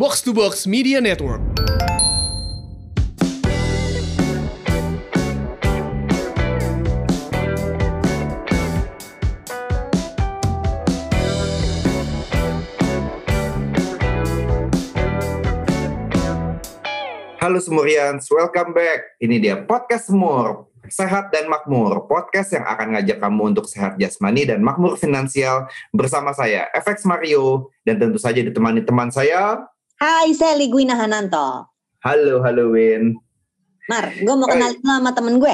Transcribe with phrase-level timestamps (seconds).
[0.00, 1.44] Box to Box Media Network.
[17.36, 19.20] Halo Semurians, welcome back.
[19.20, 24.48] Ini dia Podcast Semur, Sehat dan Makmur, podcast yang akan ngajak kamu untuk sehat jasmani
[24.48, 29.60] dan makmur finansial bersama saya, FX Mario, dan tentu saja ditemani teman saya.
[30.00, 31.68] Hai, saya Ligwina Hananto.
[32.00, 33.20] Halo, halo Win.
[33.84, 35.52] Mar, gue mau kenal sama temen gue.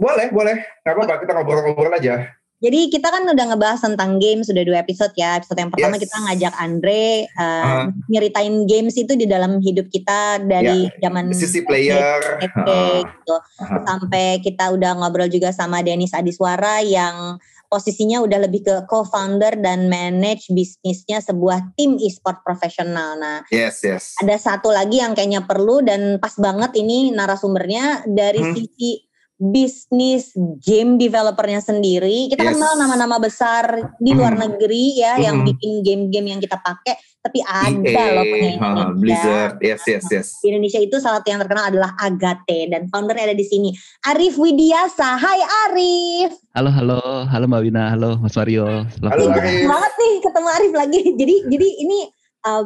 [0.00, 0.56] Boleh, boleh.
[0.80, 2.24] Gak apa-apa, kita ngobrol-ngobrol aja.
[2.62, 5.36] Jadi kita kan udah ngebahas tentang game sudah dua episode ya.
[5.36, 6.02] Episode yang pertama Yes.
[6.06, 7.84] kita ngajak Andre uh, Uh.
[8.06, 12.22] nyeritain games itu di dalam hidup kita dari zaman Sisi player.
[12.38, 13.34] SMP Uh, gitu.
[13.60, 17.36] uh, Sampai kita udah ngobrol juga sama Denis Adiswara yang
[17.72, 23.16] posisinya udah lebih ke co-founder dan manage bisnisnya sebuah tim e-sport profesional.
[23.16, 24.20] Nah, yes, yes.
[24.20, 28.52] ada satu lagi yang kayaknya perlu dan pas banget ini narasumbernya dari Hmm.
[28.52, 29.08] sisi
[29.42, 32.30] bisnis game developernya sendiri.
[32.30, 32.54] Kita Yes.
[32.54, 33.64] kenal nama-nama besar
[33.96, 34.46] di luar Hmm.
[34.46, 35.48] negeri ya yang Hmm.
[35.48, 38.86] bikin game-game yang kita pakai, tapi ada EA, loh punya uh, Indonesia.
[38.94, 40.26] Blizzard, yes, yes, yes.
[40.38, 43.74] Di Indonesia itu salah satu yang terkenal adalah Agate dan foundernya ada di sini.
[44.04, 45.18] Arif Widiasa.
[45.18, 46.38] Hai Arif.
[46.52, 48.86] Halo, halo, halo Mbak Wina, halo Mas Mario.
[48.92, 49.24] Selamat Halo.
[49.32, 49.66] Arif.
[49.66, 51.00] banget nih ketemu Arif lagi.
[51.20, 51.98] Jadi jadi ini
[52.42, 52.64] uh,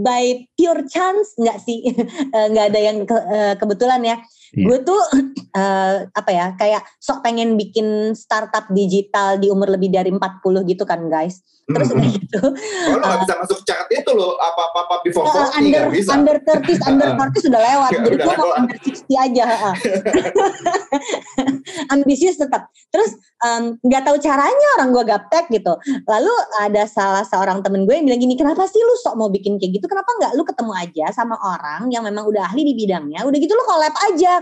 [0.00, 1.84] by pure chance nggak sih
[2.34, 4.16] Eh, nggak ada yang ke- eh, kebetulan ya.
[4.52, 4.64] Iya.
[4.64, 5.00] Gue tuh
[5.60, 10.20] eh, apa ya kayak sok pengen bikin startup digital di umur lebih dari 40
[10.64, 11.40] gitu kan guys.
[11.68, 12.00] Terus Hmm.
[12.00, 12.40] udah gitu
[12.88, 16.10] Oh, lo gak bisa masuk chart itu loh, apa-apa before eh, 40 under gak bisa.
[16.16, 17.90] under 30 under 40 sudah lewat.
[17.92, 19.44] Ya, Jadi gue mau under 60 aja.
[21.92, 22.72] Ambisius tetap.
[22.88, 23.10] Terus
[23.84, 25.76] nggak tahu caranya orang gue gaptek gitu.
[26.08, 29.60] Lalu ada salah seorang temen gue yang bilang gini, kenapa sih lu sok mau bikin
[29.60, 29.86] kayak gitu?
[29.86, 33.28] Kenapa nggak lu ketemu aja sama orang yang memang udah ahli di bidangnya?
[33.28, 34.37] Udah gitu lu collab aja.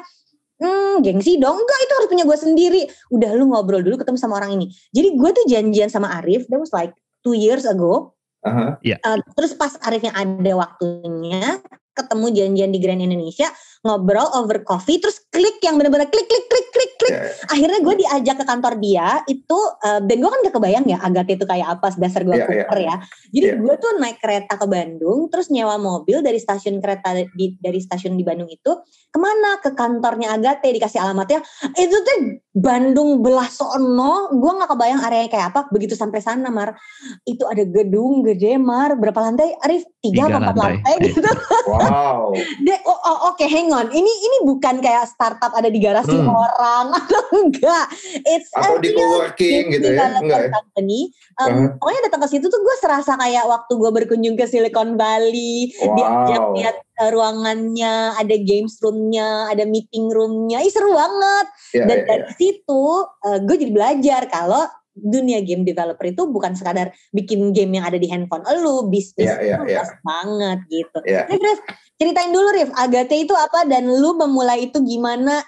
[0.56, 1.60] Hmm, gengsi dong.
[1.60, 2.82] Enggak, itu harus punya gue sendiri.
[3.12, 4.72] Udah lu ngobrol dulu ketemu sama orang ini.
[4.92, 8.16] Jadi gue tuh janjian sama Arif, that was like two years ago.
[8.47, 8.78] Aha.
[8.81, 11.60] Uh, terus pas Arifnya ada waktunya
[11.97, 13.48] ketemu janjian di Grand Indonesia
[13.86, 17.94] ngobrol over coffee terus klik yang bener-bener klik klik klik klik klik Ya, akhirnya gue
[18.02, 21.78] diajak ke kantor dia itu uh, dan gue kan gak kebayang ya Agathe itu kayak
[21.78, 22.64] apa dasar gue Iya, iya.
[22.66, 22.96] kuper ya
[23.30, 23.60] jadi Iya.
[23.62, 28.19] gue tuh naik kereta ke Bandung terus nyewa mobil dari stasiun kereta di, dari stasiun
[28.19, 28.72] di Bandung itu
[29.06, 31.46] ke mana ke kantornya Agathe dikasih alamatnya
[31.78, 32.16] itu tuh
[32.50, 36.75] Bandung belah sono gue nggak kebayang areanya kayak apa begitu sampai sana Mar
[37.22, 40.75] itu ada gedung gede Mar berapa lantai Arif tiga, Tiga apa empat lantai.
[40.75, 41.20] lantai gitu
[41.69, 42.32] Wow.
[42.86, 43.75] Oh, oh, oke, hang on.
[43.84, 46.32] Ini ini bukan kayak startup ada di garasi Hmm.
[46.32, 47.87] orang atau enggak.
[48.25, 50.16] It's Atau a di co-working gitu ya?
[50.16, 50.50] Enggak ya?
[50.50, 51.12] company.
[51.37, 51.69] Um, Uh-huh.
[51.76, 56.42] Pokoknya datang ke situ tuh gue serasa kayak waktu gue berkunjung ke Silicon Valley, diajak
[56.42, 56.54] Wow.
[56.56, 61.47] lihat uh, ruangannya, ada games roomnya, ada meeting roomnya, Ih, seru banget.
[61.72, 62.04] Ya, Dan ya.
[62.08, 64.64] dari situ uh, gue jadi belajar kalau
[64.96, 69.36] dunia game developer itu bukan sekadar bikin game yang ada di handphone lu, bisnis Iya,
[69.38, 69.78] iya, itu iya.
[69.78, 70.98] luas banget gitu.
[71.04, 71.22] Iya.
[71.28, 71.58] Rif, Rif,
[71.96, 75.44] ceritain dulu Rif, Agate itu apa dan lu memulai itu gimana?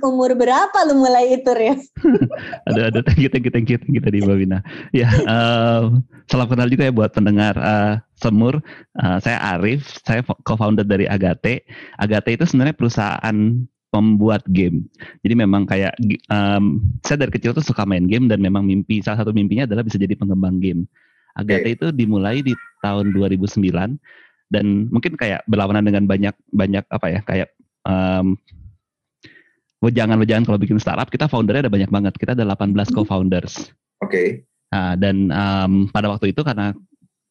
[0.00, 1.80] Umur berapa lu mulai itu Rif?
[2.68, 4.58] Aduh, aduh, thank you, thank you, thank you, thank you tadi Mbak Wina.
[4.90, 8.58] Ya, em, salam kenal juga ya buat pendengar eh, Semur.
[8.96, 11.62] Eh, saya Arif, saya fo- co-founder dari Agate.
[12.00, 13.36] Agate itu sebenarnya perusahaan
[13.96, 14.84] pembuat game.
[15.24, 15.96] Jadi memang kayak
[16.28, 16.64] em,
[17.00, 19.96] saya dari kecil tuh suka main game dan memang mimpi salah satu mimpinya adalah bisa
[19.96, 20.84] jadi pengembang game.
[21.32, 22.52] Agate itu dimulai di
[22.84, 23.56] tahun 2009
[24.52, 27.48] dan mungkin kayak berlawanan dengan banyak banyak apa ya kayak
[27.88, 28.36] em,
[29.80, 33.72] wejangan-wejangan kalau bikin startup kita foundernya ada banyak banget kita ada 18 co-founders
[34.04, 34.44] Oke.
[34.72, 36.76] Nah, dan em, pada waktu itu karena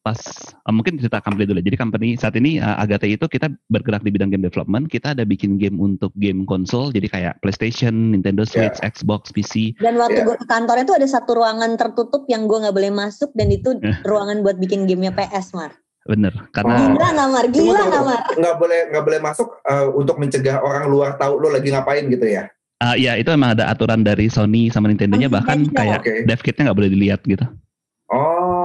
[0.06, 0.14] pas
[0.46, 4.08] eh, mungkin cerita company dulu jadi company saat ini eh, Agate itu kita bergerak di
[4.08, 8.78] bidang game development kita ada bikin game untuk game konsol jadi kayak PlayStation Nintendo Switch
[8.80, 10.24] Xbox PC Dan waktu Iya.
[10.24, 13.74] gue ke kantornya tuh ada satu ruangan tertutup yang gue nggak boleh masuk dan itu
[14.02, 15.74] ruangan buat bikin gamenya PS Mar.
[16.04, 16.46] bener Oh.
[16.54, 17.44] karena Gila nggak Mar?
[17.44, 18.06] Gila Tunggu, nggak tunggu.
[18.06, 18.22] Mar?
[18.38, 22.22] Nggak boleh nggak boleh masuk eh, untuk mencegah orang luar tahu lo lagi ngapain gitu
[22.22, 22.46] ya.
[22.78, 26.14] eh, ya itu emang ada aturan dari Sony sama Nintendo-nya Oh, bahkan kayak Oke.
[26.22, 27.42] dev kitnya nggak boleh dilihat gitu
[28.06, 28.55] Oh,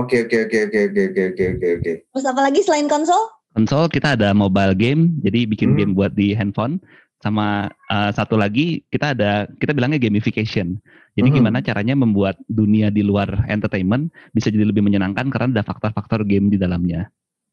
[0.00, 1.92] oke oke oke oke oke oke oke oke oke.
[2.08, 3.20] Terus apa lagi selain konsol?
[3.50, 5.78] konsol kita ada mobile game jadi bikin Hmm.
[5.78, 6.78] game buat di handphone
[7.20, 10.78] sama uh, satu lagi kita ada kita bilangnya gamification
[11.18, 11.36] jadi Hmm.
[11.42, 16.46] gimana caranya membuat dunia di luar entertainment bisa jadi lebih menyenangkan karena ada faktor-faktor game
[16.48, 17.10] di dalamnya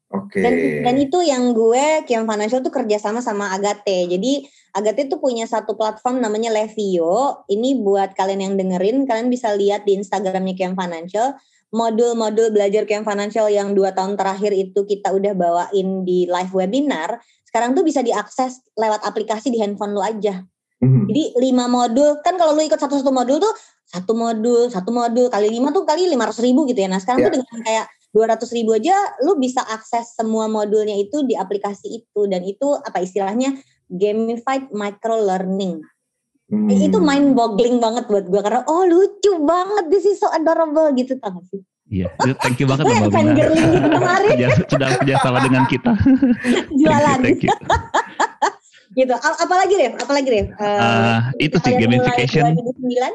[0.08, 0.40] Oke.
[0.40, 0.54] Dan,
[0.88, 4.08] dan itu yang gue Kiam Financial tuh kerjasama sama Agate.
[4.08, 4.40] Jadi
[4.72, 7.44] Agate tuh punya satu platform namanya Levio.
[7.44, 11.36] Ini buat kalian yang dengerin, kalian bisa lihat di Instagramnya Kiam Financial.
[11.68, 17.20] Modul-modul belajar game financial yang dua tahun terakhir itu kita udah bawain di live webinar,
[17.44, 20.44] sekarang tuh bisa diakses lewat aplikasi di handphone lu aja.
[20.80, 21.10] Mhm.
[21.10, 23.54] Jadi lima modul kan kalau lu ikut satu-satu modul tuh
[23.88, 26.88] satu modul satu modul kali lima tuh kali lima ratus ribu gitu ya.
[26.92, 27.26] Nah sekarang Ya.
[27.28, 28.94] tuh dengan kayak dua ratus ribu aja
[29.24, 35.16] lu bisa akses semua modulnya itu di aplikasi itu dan itu apa istilahnya gamified micro
[35.18, 35.80] learning.
[36.48, 36.72] Hmm.
[36.72, 41.12] Itu mind boggling banget buat gua karena oh lucu banget this is so adorable gitu
[41.20, 41.60] tau gak sih?
[41.88, 43.16] Iya, itu thank you banget Gue Mbak Bina.
[43.16, 45.92] fangirling gitu kemarin Kerja, sudah kerjasama dengan kita.
[46.74, 47.52] jualan Thank you.
[48.94, 49.12] gitu.
[49.14, 49.92] A- Apalagi Rev?
[49.96, 50.46] Apalagi Rev?
[50.50, 52.44] Eh, Ah, itu sih gamification.
[52.50, 53.12] 2009?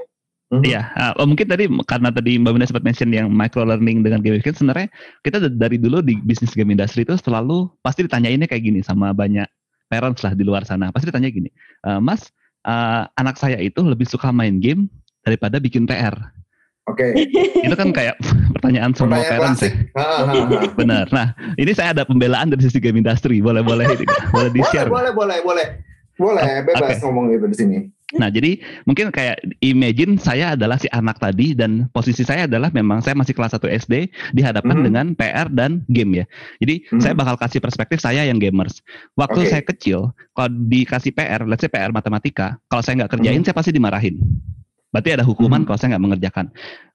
[0.49, 0.63] Mhm.
[0.63, 4.21] Iya, ah, oh, mungkin tadi karena tadi Mbak Bina sempat mention yang micro learning dengan
[4.21, 4.87] gamification, sebenarnya
[5.21, 9.49] kita dari dulu di bisnis game industry itu selalu pasti ditanyainnya kayak gini sama banyak
[9.85, 10.89] parents lah di luar sana.
[10.89, 11.49] Pasti ditanya gini,
[11.83, 12.29] "Eh, Mas,
[12.63, 14.87] eh, anak saya itu lebih suka main game
[15.23, 16.15] daripada bikin PR.
[16.83, 17.15] Oke.
[17.65, 18.19] Itu kan kayak
[18.59, 19.71] pertanyaan semua Pertanyaan parents ya.
[19.71, 19.73] klasik.
[19.95, 20.59] Ha, ha, ha.
[20.83, 21.05] Benar.
[21.15, 23.39] Nah, ini saya ada pembelaan dari sisi game industry.
[23.39, 24.03] Boleh boleh ini,
[24.35, 24.91] boleh di boleh, share.
[24.91, 25.67] boleh, boleh, boleh.
[26.13, 27.07] Boleh, bebas Oke.
[27.07, 27.77] ngomong gitu di sini.
[28.13, 33.01] Nah, jadi mungkin kayak imagine saya adalah si anak tadi dan posisi saya adalah memang
[33.01, 34.85] saya masih kelas 1 SD dihadapkan Mhm.
[34.85, 36.25] dengan PR dan game ya.
[36.61, 37.01] Jadi Mhm.
[37.01, 38.85] saya bakal kasih perspektif saya yang gamers.
[39.17, 39.49] Waktu Oke.
[39.49, 43.45] saya kecil, kalau dikasih PR, let's say PR matematika, kalau saya nggak kerjain Mhm.
[43.49, 44.21] saya pasti dimarahin.
[44.93, 45.67] Berarti ada hukuman Mhm.
[45.73, 46.45] kalau saya nggak mengerjakan.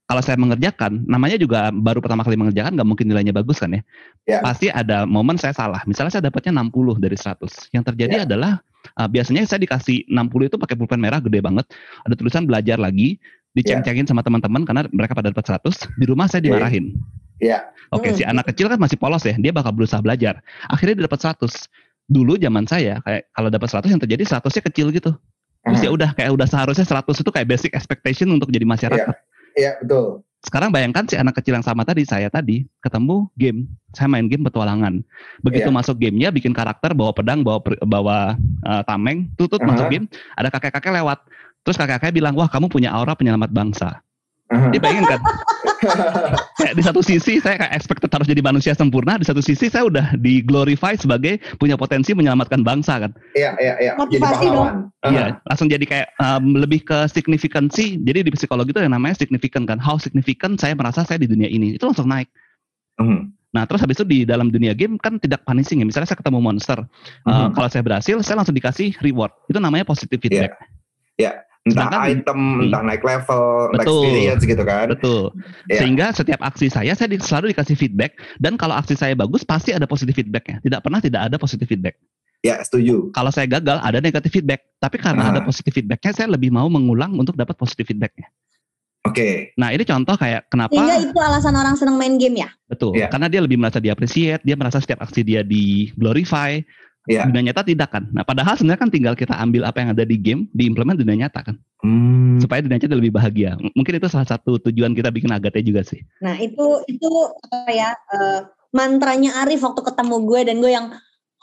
[0.09, 3.83] Kalau saya mengerjakan, namanya juga baru pertama kali mengerjakan, nggak mungkin nilainya bagus kan ya.
[4.25, 4.39] Ya.
[4.41, 5.85] Pasti ada momen saya salah.
[5.85, 7.69] Misalnya saya dapatnya 60 dari 100.
[7.77, 8.25] Yang terjadi Ya.
[8.25, 8.65] adalah
[8.99, 11.65] uh, biasanya saya dikasih 60 itu pakai pulpen merah gede banget.
[12.05, 13.17] Ada tulisan belajar lagi,
[13.55, 15.87] diceng-cengin sama teman-teman karena mereka pada dapat 100.
[15.97, 16.47] Di rumah saya Oke.
[16.51, 16.85] dimarahin.
[17.39, 17.71] Ya.
[17.95, 18.37] Oke, si Hmm.
[18.37, 20.43] anak kecil kan masih polos ya, dia bakal berusaha belajar.
[20.69, 21.71] Akhirnya dia dapat 100.
[22.09, 25.13] Dulu zaman saya kayak kalau dapat 100 yang terjadi 100-nya kecil gitu.
[25.65, 29.17] Terus ya udah kayak udah seharusnya 100 itu kayak basic expectation untuk jadi masyarakat.
[29.59, 30.23] Iya, betul.
[30.39, 34.47] Sekarang bayangkan si anak kecil yang sama tadi saya tadi ketemu game, saya main game
[34.47, 35.03] petualangan.
[35.43, 35.75] Begitu Iya.
[35.75, 38.19] masuk gamenya bikin karakter bawa pedang, bawa bawa
[38.63, 39.69] uh, tameng, tutut Aha.
[39.75, 40.07] masuk game,
[40.39, 41.19] ada kakek-kakek lewat.
[41.67, 43.99] Terus kakek-kakek bilang, "Wah, kamu punya aura penyelamat bangsa."
[44.49, 44.73] Aha.
[44.73, 45.21] Dia bayangin kan?
[46.59, 49.85] kayak di satu sisi saya kayak expected harus jadi manusia sempurna, di satu sisi saya
[49.85, 53.13] udah di glorify sebagai punya potensi menyelamatkan bangsa kan.
[53.37, 53.93] Iya, iya, iya.
[53.95, 54.47] Jadi Motivasi.
[54.49, 55.11] Aha.
[55.13, 58.01] Iya, langsung jadi kayak um, lebih ke signifikansi.
[58.01, 59.77] Jadi di psikologi itu yang namanya signifikan kan.
[59.77, 61.77] How significant saya merasa saya di dunia ini.
[61.77, 62.33] Itu langsung naik.
[62.99, 63.37] Mhm.
[63.49, 65.87] Nah, terus habis itu di dalam dunia game kan tidak punishing ya.
[65.89, 66.79] Misalnya saya ketemu monster.
[67.25, 67.57] Uh, Mhm.
[67.57, 69.33] kalau saya berhasil, saya langsung dikasih reward.
[69.49, 70.57] Itu namanya positive feedback.
[71.69, 74.01] Entah Sedangkan- item, entah naik level, entah Betul.
[74.03, 74.87] experience gitu kan.
[74.91, 75.25] Betul.
[75.67, 75.79] Iya.
[75.79, 79.71] Sehingga setiap aksi saya saya di- selalu dikasih feedback dan kalau aksi saya bagus pasti
[79.71, 80.59] ada positive feedbacknya.
[80.59, 82.01] Tidak pernah tidak ada positive feedback.
[82.39, 83.11] Ya, setuju.
[83.11, 84.63] Kalau saya gagal ada negative feedback.
[84.77, 85.31] Tapi karena Ah.
[85.31, 88.31] ada positive feedbacknya saya lebih mau mengulang untuk dapat positive feedbacknya.
[89.01, 89.55] Oke.
[89.55, 92.51] Nah ini contoh kayak kenapa Sehingga itu alasan orang senang main game ya?
[92.65, 93.09] betul Iya.
[93.09, 96.61] karena dia lebih merasa di appreciate, dia merasa setiap aksi dia di glorify.
[97.09, 97.25] Iya.
[97.25, 98.05] Dunia nyata tidak kan.
[98.13, 101.25] Nah padahal sebenarnya kan tinggal kita ambil apa yang ada di game, diimplement di dunia
[101.25, 102.37] nyata kan, Hmm.
[102.37, 103.57] supaya dunia nyata lebih bahagia.
[103.57, 106.05] M- Mungkin itu salah satu tujuan kita bikin Agate juga sih.
[106.21, 107.09] Nah itu itu
[107.49, 108.41] apa ya eh,
[108.71, 110.87] mantranya Arif waktu ketemu gue dan gue yang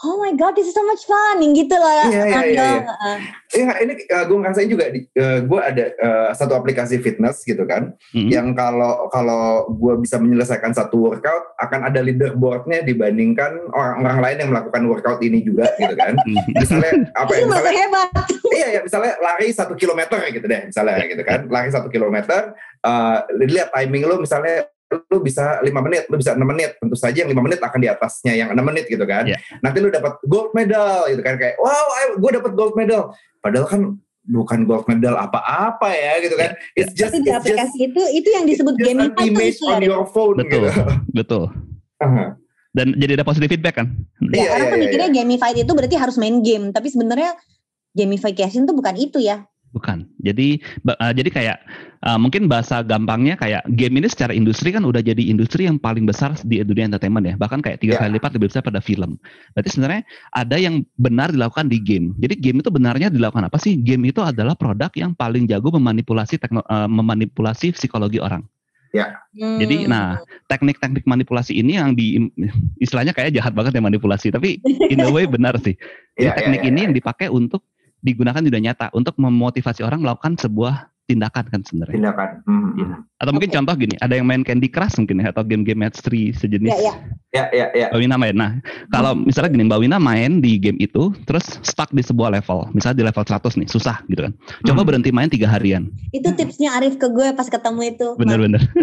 [0.04, 2.04] oh my god this is so much fun yang gitu lah.
[2.12, 2.68] Iya, iya, iya, iya.
[2.84, 3.18] Heeh.
[3.56, 4.92] Iya, ini gue ngerasain juga.
[4.92, 8.28] di gue ada eh, satu aplikasi fitness gitu kan, Hmm.
[8.28, 14.50] yang kalau kalau gue bisa menyelesaikan satu workout akan ada leaderboardnya dibandingkan orang-orang lain yang
[14.52, 16.18] melakukan workout ini juga gitu kan.
[16.26, 16.42] Hmm.
[16.58, 17.44] Misalnya apa ya?
[17.46, 18.10] Misalnya, hebat.
[18.52, 22.52] iya ya, misalnya lari satu kilometer gitu deh, misalnya gitu kan, lari satu kilometer,
[22.84, 24.66] eh, lihat timing lu misalnya
[25.04, 27.90] lu bisa lima menit, lu bisa enam menit, tentu saja yang lima menit akan di
[27.92, 29.28] atasnya yang enam menit gitu kan.
[29.28, 29.38] Iya.
[29.60, 33.12] Nanti lu dapat gold medal gitu kan kayak wow, gue dapat gold medal,
[33.44, 33.82] padahal kan
[34.26, 36.58] bukan gold medal apa-apa ya gitu kan.
[36.74, 39.70] It's just Tapi di it's just, aplikasi itu itu yang disebut just an image itu
[39.70, 40.82] on your phone Betul, gitu.
[41.24, 41.44] betul.
[42.02, 42.36] Aha.
[42.76, 43.88] Dan jadi ada positive feedback kan.
[44.36, 47.32] Ya, Iya, orang iya, tuh iya, mikirnya gamified itu berarti harus main game, tapi sebenarnya
[47.96, 49.48] gamification tuh bukan itu ya.
[49.76, 50.08] Bukan.
[50.24, 51.58] Jadi uh, jadi kayak
[52.08, 56.08] uh, mungkin bahasa gampangnya kayak game ini secara industri kan udah jadi industri yang paling
[56.08, 57.36] besar di dunia entertainment ya.
[57.36, 58.08] Bahkan kayak tiga Ya.
[58.08, 59.20] kali lipat lebih besar pada film.
[59.52, 60.02] Berarti sebenarnya
[60.32, 62.16] ada yang benar dilakukan di game.
[62.24, 63.76] Jadi game itu benarnya dilakukan apa sih?
[63.76, 68.48] Game itu adalah produk yang paling jago memanipulasi tekno, uh, memanipulasi psikologi orang.
[69.36, 69.60] Hmm.
[69.60, 72.32] Jadi, nah, Teknik-teknik manipulasi ini yang di
[72.78, 74.62] istilahnya kayak jahat banget ya manipulasi, tapi
[74.94, 75.74] in a way benar sih.
[76.16, 76.86] Jadi Iya, iya, teknik iya, ini iya.
[76.86, 77.66] yang dipakai untuk
[78.06, 81.94] digunakan di dunia nyata untuk memotivasi orang melakukan sebuah tindakan kan sebenarnya.
[81.98, 82.30] tindakan.
[82.50, 82.70] Hmm.
[82.76, 82.96] Iya.
[83.22, 83.58] Atau mungkin Oke.
[83.62, 86.74] contoh gini, ada yang main Candy Crush mungkin ya atau game-game match 3 sejenis.
[86.74, 86.94] Ya, ya.
[87.30, 87.88] Ya, ya, ya.
[87.94, 88.34] Mbak Wina main.
[88.34, 88.52] Nah,
[88.90, 92.98] kalau misalnya gini Mbak Wina main di game itu terus stuck di sebuah level, misalnya
[92.98, 94.34] di level 100 nih, susah gitu kan.
[94.66, 94.88] Coba Hmm.
[94.90, 95.94] berhenti main tiga harian.
[96.10, 98.08] Itu tipsnya Arif ke gue pas ketemu itu.
[98.18, 98.66] Bener-bener.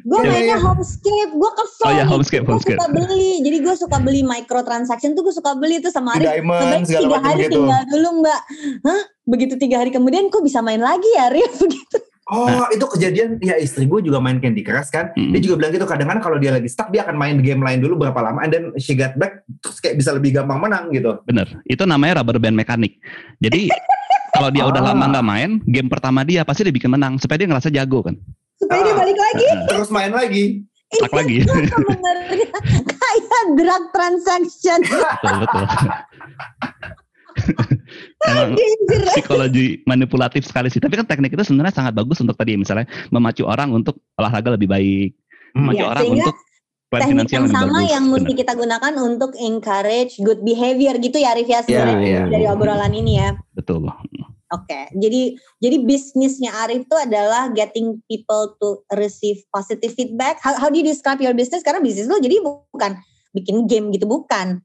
[0.00, 0.58] Gue Iya, mainnya iya.
[0.60, 1.82] homescape, gue kesel.
[1.82, 2.08] Oh iya, nih.
[2.08, 2.76] homescape, Gue homescape.
[2.76, 6.26] suka beli, jadi gue suka beli microtransaction tuh gue suka beli tuh sama Arif.
[6.28, 7.54] diamond tiga hari gitu.
[7.56, 8.40] tinggal dulu mbak.
[8.82, 9.00] Hah?
[9.24, 11.52] Begitu tiga hari kemudian kok bisa main lagi ya Arif?
[11.68, 11.98] Gitu.
[12.28, 15.16] Oh, itu kejadian ya istri gue juga main Candy Crush kan.
[15.16, 15.32] Mm.
[15.32, 17.96] Dia juga bilang gitu kadang-kadang kalau dia lagi stuck dia akan main game lain dulu
[17.98, 21.24] berapa lama and then she got back terus kayak bisa lebih gampang menang gitu.
[21.24, 23.00] Bener, itu namanya rubber band mekanik.
[23.38, 23.72] Jadi
[24.36, 24.92] kalau dia udah Ah.
[24.92, 28.20] lama nggak main, game pertama dia pasti dia bikin menang supaya dia ngerasa jago kan.
[28.58, 28.98] Supaya dia Ah.
[28.98, 29.46] balik lagi.
[29.70, 30.44] Terus main lagi.
[30.88, 31.44] Tak lagi.
[31.44, 32.48] Sebenarnya
[32.92, 33.24] kayak
[33.54, 34.78] drug transaction.
[34.82, 35.64] betul betul.
[38.20, 38.50] Emang
[39.08, 40.78] psikologi manipulatif sekali sih.
[40.78, 44.66] Tapi kan teknik itu sebenarnya sangat bagus untuk tadi misalnya memacu orang untuk olahraga lebih
[44.66, 45.10] baik,
[45.48, 45.64] Hmm.
[45.64, 46.36] memacu Ya, orang untuk
[46.88, 47.92] Teknik yang lebih sama bagus.
[47.92, 48.38] yang mesti Bener.
[48.38, 53.12] kita gunakan untuk encourage good behavior gitu ya Arif ya sebenarnya Iya, dari obrolan ini
[53.14, 53.36] ya.
[53.52, 53.84] Betul.
[54.48, 60.40] Oke, jadi jadi bisnisnya Arif itu adalah getting people to receive positive feedback.
[60.40, 61.60] How, how do you describe your business?
[61.60, 62.96] Karena bisnis lo jadi bukan
[63.30, 64.64] bikin game gitu, bukan.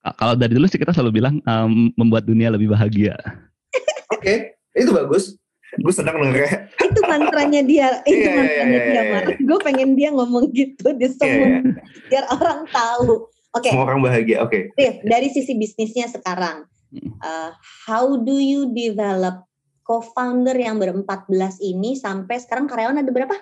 [0.00, 3.20] Ka- Kalau dari dulu sih kita selalu bilang em, membuat dunia lebih bahagia.
[4.16, 5.36] Oke, itu bagus.
[5.76, 6.72] Gue senang dengernya.
[6.80, 9.24] Itu mantranya dia, itu Iya, iya, mantranya iya, dia, iya, Mar.
[9.28, 9.36] iya.
[9.38, 11.60] Gue pengen dia ngomong gitu di Iya, semua iya.
[12.08, 13.28] biar orang tahu.
[13.52, 14.40] Oke, Semua orang bahagia.
[14.40, 14.72] Oke.
[14.72, 16.64] Rif, dari sisi bisnisnya sekarang.
[17.22, 17.50] Uh,
[17.86, 19.48] how do you develop
[19.88, 23.36] co-founder yang berempat belas ini sampai sekarang karyawan ada berapa?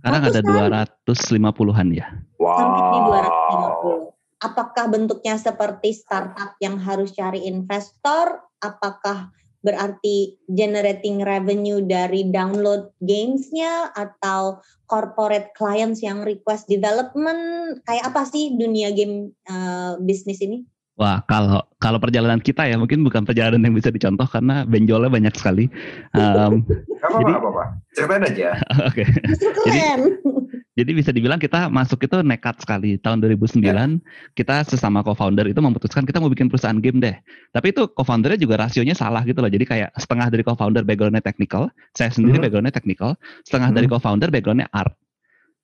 [0.00, 1.44] Sekarang ada Ratusan.
[1.44, 2.06] 250-an ya.
[2.40, 4.08] Sampai di Wow.
[4.08, 4.40] 250.
[4.40, 8.40] Apakah bentuknya seperti startup yang harus cari investor?
[8.64, 9.28] Apakah
[9.60, 17.84] berarti generating revenue dari download gamesnya atau corporate clients yang request development?
[17.84, 20.64] Kayak apa sih dunia game uh, bisnis ini?
[21.00, 25.32] Wah, kalau kalau perjalanan kita ya mungkin bukan perjalanan yang bisa dicontoh karena benjolnya banyak
[25.32, 25.64] sekali.
[26.12, 27.64] Em, Gak apa-apa, Jadi- apa-apa.
[27.96, 28.48] Ceritain aja.
[28.92, 29.04] Oke.
[29.08, 30.00] Justru keren.
[30.76, 33.00] Jadi bisa dibilang kita masuk itu nekat sekali.
[33.00, 34.00] Tahun 2009
[34.36, 37.16] kita sesama co-founder itu memutuskan kita mau bikin perusahaan game deh.
[37.50, 39.48] Tapi itu co-foundernya juga rasionya salah gitu loh.
[39.48, 42.44] Jadi kayak setengah dari co-founder backgroundnya technical, saya sendiri Mhm.
[42.44, 43.92] backgroundnya technical, setengah dari Mhm.
[43.96, 44.92] co-founder backgroundnya art.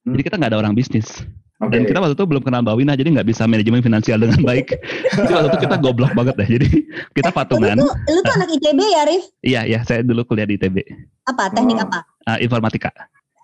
[0.05, 0.17] Hmm.
[0.17, 1.23] Jadi kita nggak ada orang bisnis.
[1.57, 1.73] Oke.
[1.73, 4.77] Dan kita waktu itu belum kenal Mbak Wina, jadi nggak bisa manajemen finansial dengan baik.
[5.09, 6.49] jadi waktu itu kita goblok banget deh.
[6.61, 6.69] Jadi
[7.17, 7.81] kita patungan.
[7.81, 9.23] Lu tuh, lu tuh anak ITB ya, Arif?
[9.41, 9.79] Iya, iya.
[9.83, 10.85] Saya dulu kuliah di ITB,
[11.25, 11.49] Apa?
[11.49, 11.89] Teknik Oh.
[11.89, 11.99] apa?
[12.29, 12.93] Ah, informatika.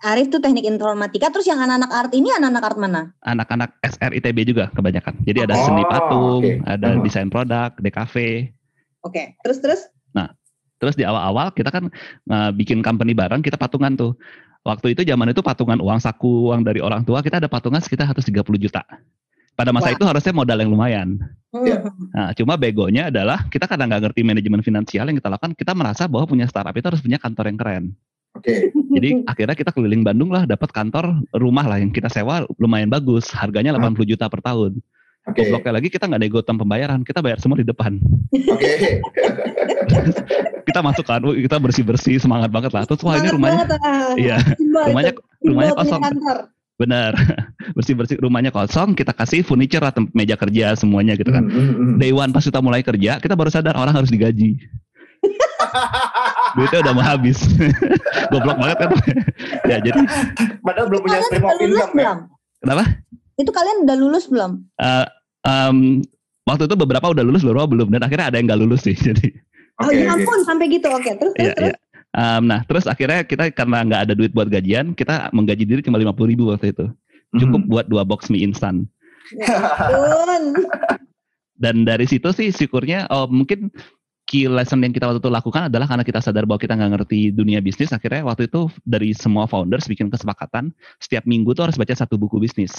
[0.03, 1.31] Arif tuh teknik informatika.
[1.31, 3.01] Terus yang anak-anak art ini anak-anak art mana?
[3.23, 5.17] Anak-anak SR ITB juga kebanyakan.
[5.23, 6.53] Jadi ada Oh, seni patung, oke.
[6.69, 7.01] ada Mhm.
[7.01, 8.15] desain produk, DKV.
[9.01, 9.33] Oke.
[9.41, 9.81] Terus terus?
[10.73, 11.87] Terus di awal-awal kita kan
[12.27, 14.19] uh, bikin company bareng, kita patungan tuh.
[14.63, 18.07] Waktu itu zaman itu patungan uang saku, uang dari orang tua, kita ada patungan sekitar
[18.07, 18.87] 130 juta.
[19.53, 19.95] Pada masa Wah.
[19.99, 21.09] itu harusnya modal yang lumayan.
[21.53, 21.85] Iya.
[21.85, 22.09] Hmm.
[22.09, 26.09] Nah, cuma begonya adalah kita kadang nggak ngerti manajemen finansial yang kita lakukan, kita merasa
[26.09, 27.83] bahwa punya startup itu harus punya kantor yang keren.
[28.33, 28.73] Oke.
[28.73, 33.29] Jadi akhirnya kita keliling Bandung lah, dapat kantor rumah lah yang kita sewa lumayan bagus,
[33.29, 34.81] harganya 80 juta per tahun.
[35.23, 35.47] Oke.
[35.47, 37.95] Gobloknya lagi kita nggak nego tem pembayaran, kita bayar semua di depan.
[38.51, 38.99] Oke.
[40.67, 42.83] kita masuk kan, "Wih, kita bersih-bersih semangat banget lah.
[42.83, 44.13] Terus wah ini rumahnya, banget, ah.
[44.19, 44.37] iya
[44.89, 46.01] rumahnya itu, rumahnya kosong.
[46.73, 47.13] benar
[47.77, 51.45] bersih-bersih rumahnya kosong, kita kasih furniture atau meja kerja semuanya gitu kan.
[51.45, 52.01] Hmm.
[52.01, 54.57] Day one pas kita mulai kerja, kita baru sadar orang harus digaji.
[56.57, 57.39] Duitnya udah mau habis.
[58.33, 58.89] Goblok banget kan.
[59.69, 59.99] ya jadi
[60.59, 62.13] Padahal belum punya stream of income ya.
[62.59, 62.83] Kenapa?
[63.35, 64.61] Itu kalian udah lulus belum?
[64.77, 65.05] eh,
[65.43, 66.01] em,
[66.45, 67.89] waktu itu beberapa udah lulus, beberapa belum.
[67.89, 68.93] Dan akhirnya ada yang nggak lulus sih.
[69.07, 69.33] Jadi
[69.81, 70.87] oh Oke, ya ampun sampai gitu.
[70.91, 71.69] Oke, terus terus Iya, terus.
[71.73, 71.77] iya.
[72.13, 75.97] Em, nah, terus akhirnya kita karena nggak ada duit buat gajian, kita menggaji diri cuma
[75.97, 76.85] 50 ribu waktu itu.
[77.33, 77.69] Cukup Hmm.
[77.73, 78.85] buat dua box mie instan.
[79.33, 79.57] Ya
[79.89, 80.53] ampun.
[81.57, 83.73] Dan dari situ sih syukurnya, oh mungkin
[84.29, 87.33] key lesson yang kita waktu itu lakukan adalah karena kita sadar bahwa kita nggak ngerti
[87.33, 91.93] dunia bisnis, akhirnya waktu itu dari semua founders bikin kesepakatan, setiap minggu tuh harus baca
[91.93, 92.73] satu buku bisnis.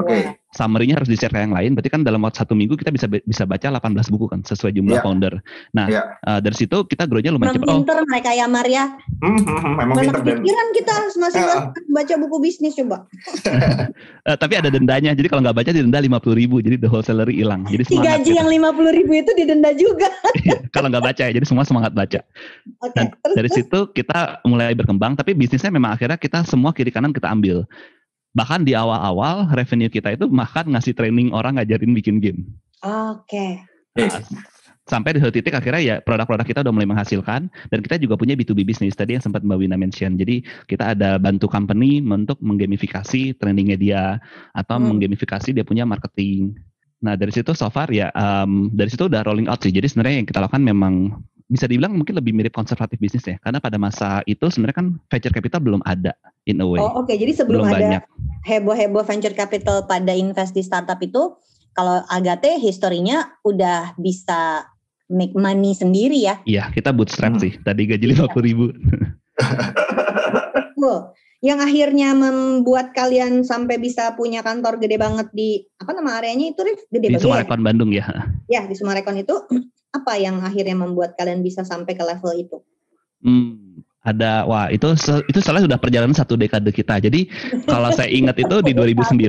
[0.00, 0.40] Oke.
[0.50, 3.46] Summary-nya harus di-share ke yang lain, berarti kan dalam waktu satu minggu kita bisa bisa
[3.46, 5.04] baca 18 buku kan, sesuai jumlah Iya.
[5.06, 5.34] founder.
[5.70, 6.02] Nah, Iya.
[6.18, 7.70] eh, dari situ kita grow-nya lumayan cepat.
[7.70, 8.84] Oh, pinter mereka ya Maria.
[9.22, 11.56] Hmm, hmm, hmm, memang Mana pinter dan kepikiran kita masih Ya.
[11.70, 13.06] baca buku bisnis coba.
[14.26, 17.38] eh, tapi ada dendanya, jadi kalau nggak baca didenda 50 ribu, jadi the whole salary
[17.38, 17.62] hilang.
[17.66, 18.38] Jadi Si semangat gaji gitu.
[18.42, 20.08] yang 50 ribu itu didenda juga.
[20.74, 22.20] kalau nggak baca ya, jadi semua semangat baca.
[22.82, 23.58] Oke, Dan terus dari terus.
[23.70, 27.62] situ kita mulai berkembang, tapi bisnisnya memang akhirnya kita semua kiri kanan kita ambil.
[28.30, 32.46] Bahkan di awal-awal revenue kita itu bahkan ngasih training orang ngajarin bikin game.
[32.82, 33.58] Oke.
[33.98, 34.22] Nah,
[34.86, 38.34] sampai di satu titik akhirnya ya produk-produk kita udah mulai menghasilkan dan kita juga punya
[38.34, 40.14] B2B bisnis tadi yang sempat Mbak Wina mention.
[40.14, 44.02] Jadi kita ada bantu company untuk menggamifikasi trainingnya dia
[44.54, 44.94] atau Hmm.
[44.94, 46.54] menggamifikasi dia punya marketing.
[47.02, 49.74] Nah dari situ so far ya em, dari situ udah rolling out sih.
[49.74, 51.18] Jadi sebenarnya yang kita lakukan memang
[51.50, 55.34] bisa dibilang mungkin lebih mirip konservatif bisnis ya karena pada masa itu sebenarnya kan venture
[55.34, 56.14] capital belum ada
[56.46, 58.02] in a way Oh oke, jadi sebelum belum ada banyak
[58.46, 61.34] heboh-heboh venture capital pada invest di startup itu,
[61.74, 64.64] kalau Agate historinya udah bisa
[65.10, 66.38] make money sendiri ya.
[66.46, 67.42] iya kita bootstrap Hmm.
[67.42, 68.64] sih tadi gaji lima puluh ribu
[70.74, 71.12] Cool.
[71.40, 76.60] Yang akhirnya membuat kalian sampai bisa punya kantor gede banget di apa nama areanya itu
[76.60, 76.84] Rif?
[76.88, 77.24] Gede di banget ya?
[77.24, 78.04] Sumarekon Bandung ya
[78.46, 79.34] Ya di Sumarekon itu
[79.90, 82.56] apa yang akhirnya membuat kalian bisa sampai ke level itu?
[83.20, 84.86] Hmm, ada wah itu
[85.28, 87.02] itu salah sudah perjalanan satu dekade kita.
[87.02, 87.28] Jadi
[87.68, 89.20] kalau saya ingat itu di 2009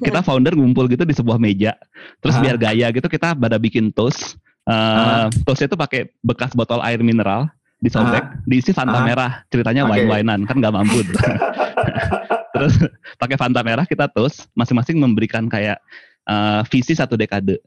[0.00, 1.74] kita founder ngumpul gitu di sebuah meja.
[2.22, 2.42] Terus Ah.
[2.42, 4.38] biar gaya gitu kita pada bikin toast.
[4.66, 7.46] Uh, toastnya itu pakai bekas botol air mineral
[7.78, 9.04] disobek, diisi Fanta Ah.
[9.04, 9.32] merah.
[9.52, 9.94] Ceritanya Oke.
[9.94, 11.04] wine-winean kan nggak mampu.
[12.56, 12.74] Terus
[13.20, 15.76] pakai Fanta merah kita toast, masing-masing memberikan kayak
[16.24, 17.60] uh, visi satu dekade.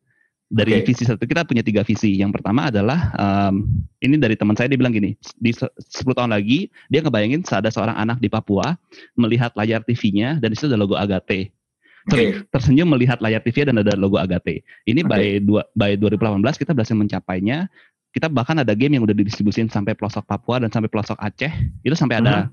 [0.49, 0.89] Dari Oke.
[0.89, 2.17] visi satu kita punya tiga visi.
[2.17, 3.69] Yang pertama adalah um,
[4.01, 5.69] ini dari teman saya dia bilang gini, di se-
[6.01, 8.73] 10 tahun lagi dia ngebayangin ada seorang anak di Papua
[9.13, 11.53] melihat layar TV-nya dan di situ ada logo Agate.
[12.09, 12.49] Sorry, Oke.
[12.49, 14.65] tersenyum melihat layar TV dan ada logo Agate.
[14.89, 15.09] Ini Oke.
[15.13, 17.69] by dua, by 2018 kita berhasil mencapainya.
[18.09, 21.53] Kita bahkan ada game yang udah didistribusin sampai pelosok Papua dan sampai pelosok Aceh.
[21.85, 22.49] Itu sampai ada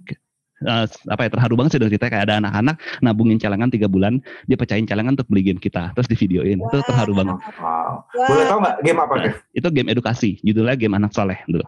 [0.65, 4.23] eh, apa ya terharu banget sih dengan cerita kayak ada anak-anak nabungin celengan tiga bulan,
[4.49, 6.63] dia pecahin celengan untuk beli game kita, terus di videoin.
[6.63, 7.37] Itu terharu banget.
[7.59, 8.07] Wow.
[8.15, 9.35] Boleh tahu nggak game apa Kev?
[9.53, 11.67] Itu game edukasi, judulnya game anak soleh dulu.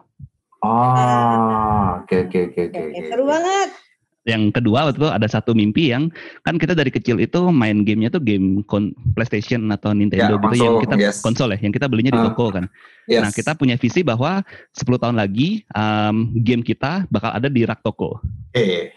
[0.59, 2.79] Oh, oke oke oke oke.
[2.91, 3.88] Oke, seru banget.
[4.27, 6.11] Yang kedua waktu itu ada satu mimpi yang
[6.43, 10.63] kan kita dari kecil itu main gamenya tuh game kon- PlayStation atau Nintendo Ya, gitu
[10.63, 11.23] yang kita yes.
[11.23, 12.27] konsol ya yang kita belinya di Ah.
[12.29, 12.65] toko kan.
[13.07, 13.23] Yes.
[13.23, 14.43] Nah kita punya visi bahwa
[14.75, 18.19] 10 tahun lagi um, game kita bakal ada di rak toko.
[18.51, 18.91] Oke.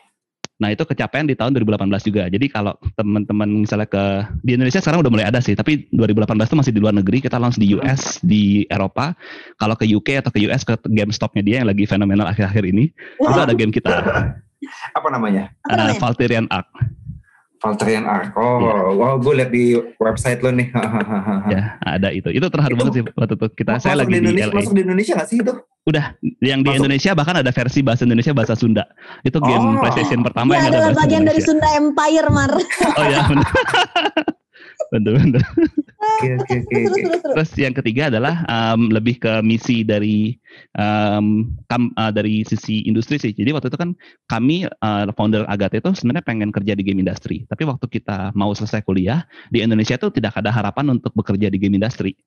[0.61, 2.23] Nah itu kecapean di tahun 2018 juga.
[2.31, 4.05] Jadi kalau teman-teman misalnya ke
[4.47, 7.19] di Indonesia sekarang udah mulai ada sih, tapi 2018 itu masih di luar negeri.
[7.19, 9.11] Kita launch di US, di Eropa.
[9.59, 13.39] Kalau ke UK atau ke US ke GameStop-nya dia yang lagi fenomenal akhir-akhir ini, itu
[13.43, 13.91] ada game kita.
[14.93, 15.51] Apa namanya?
[15.61, 16.01] Apa Ada namanya?
[16.01, 16.69] Valkyrian Ark.
[17.59, 18.35] Valterian Ark.
[18.35, 18.75] Oh, Iya.
[18.93, 19.65] wow, gue lihat di
[19.97, 20.67] website lo nih.
[21.49, 22.27] Ya, ada itu.
[22.29, 23.47] Itu terharu Itu- banget sih waktu itu.
[23.55, 24.57] Kita Masuk saya lagi di di, Indonesia, LA.
[24.59, 25.53] masuk di Indonesia nggak sih itu?
[25.83, 26.05] Udah,
[26.41, 26.79] yang di Masuk.
[26.81, 28.85] Indonesia bahkan ada versi bahasa Indonesia bahasa Sunda.
[29.21, 29.79] Itu game Oh.
[29.79, 31.41] PlayStation pertama Ya yang ada adalah bahasa bagian dari.
[31.41, 32.53] Sunda Empire, Mar.
[32.93, 33.47] Oh ya, benar.
[34.93, 35.43] betul, betul.
[36.03, 36.75] Oke oke oke.
[36.75, 36.99] Terus, oke.
[36.99, 37.23] terus, terus.
[37.33, 40.35] Terus yang ketiga adalah um, lebih ke misi dari
[40.75, 43.31] um, kam- uh, dari sisi industri sih.
[43.31, 43.95] Jadi waktu itu kan
[44.27, 47.47] kami uh, founder Agate itu sebenarnya pengen kerja di game industry.
[47.47, 49.23] Tapi waktu kita mau selesai kuliah
[49.55, 52.19] di Indonesia tuh tidak ada harapan untuk bekerja di game industry.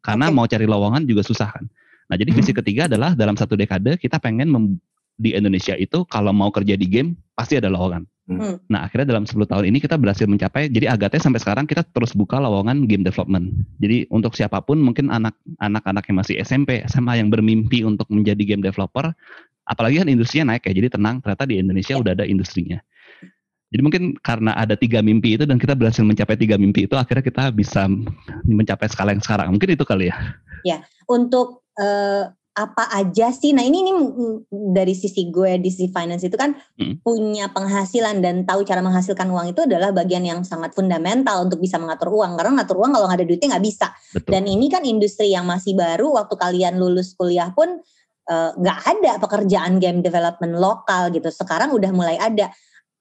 [0.00, 0.36] Karena Oke.
[0.36, 1.64] mau cari lowongan juga susah kan.
[2.06, 4.80] Nah jadi visi ketiga adalah dalam satu dekade kita pengen mem-
[5.16, 8.04] di Indonesia itu kalau mau kerja di game pasti ada lowongan.
[8.26, 8.58] Hmm.
[8.66, 12.10] Nah akhirnya dalam 10 tahun ini kita berhasil mencapai jadi Agate sampai sekarang kita terus
[12.10, 13.54] buka lowongan game development.
[13.78, 18.42] Jadi untuk siapa pun mungkin anak anak-anak yang masih SMP, SMA yang bermimpi untuk menjadi
[18.42, 19.14] game developer,
[19.70, 20.74] apalagi kan industrinya naik ya.
[20.74, 22.82] Jadi tenang ternyata di Indonesia udah ada industrinya.
[23.70, 27.22] Jadi mungkin karena ada tiga mimpi itu dan kita berhasil mencapai tiga mimpi itu akhirnya
[27.22, 27.86] kita bisa
[28.46, 29.54] mencapai skala yang sekarang.
[29.54, 30.16] Mungkin itu kali ya.
[31.06, 33.52] Untuk eh, apa aja sih?
[33.52, 33.92] Nah ini ini
[34.72, 36.96] dari sisi gue di sisi finance itu kan Hmm.
[37.04, 41.76] punya penghasilan dan tahu cara menghasilkan uang itu adalah bagian yang sangat fundamental untuk bisa
[41.76, 42.40] mengatur uang.
[42.40, 43.86] Karena ngatur uang kalau nggak ada duitnya nggak bisa.
[44.16, 44.30] Betul.
[44.32, 46.16] Dan ini kan industri yang masih baru.
[46.16, 47.76] Waktu kalian lulus kuliah pun
[48.26, 51.28] eh, nggak ada pekerjaan game development lokal gitu.
[51.28, 52.48] Sekarang udah mulai ada.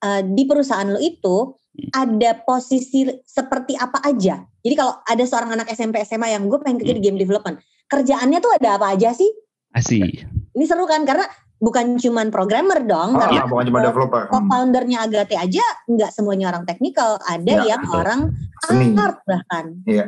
[0.04, 1.56] Eh, di perusahaan lo itu
[1.96, 4.40] ada posisi seperti apa aja.
[4.44, 8.40] Jadi kalau ada seorang anak SMP SMA yang gue pengen kerja di game development, kerjaannya
[8.40, 9.28] tuh ada apa aja sih?
[9.76, 10.24] Asih.
[10.56, 14.22] Ini seru kan karena bukan cuman programmer dong, Oh, karena bukan cuma eh, developer.
[14.24, 14.32] Hmm.
[14.32, 18.00] co-foundernya Agate aja nggak semuanya orang teknikal, ada Ya, yang betul.
[18.00, 18.20] orang
[18.64, 18.96] Seni.
[18.96, 19.66] art bahkan.
[19.84, 20.06] Iya.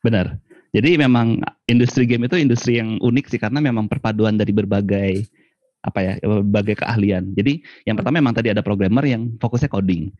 [0.00, 0.26] Benar.
[0.70, 5.26] Jadi memang industri game itu industri yang unik sih karena memang perpaduan dari berbagai
[5.80, 7.32] apa ya berbagai keahlian.
[7.34, 10.12] Jadi yang pertama memang tadi ada programmer yang fokusnya coding.